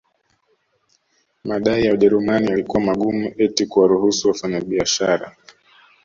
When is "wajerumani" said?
1.91-2.47